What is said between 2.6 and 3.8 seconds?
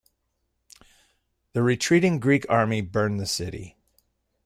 burned the city.